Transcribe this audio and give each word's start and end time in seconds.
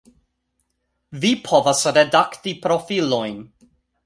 Vi 1.25 1.31
povas 1.49 1.83
redakti 1.99 2.55
profilojn 2.65 3.39